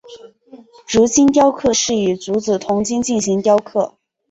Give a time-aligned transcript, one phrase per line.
[0.87, 3.93] 竹青雕刻是以竹子筒茎进行雕刻。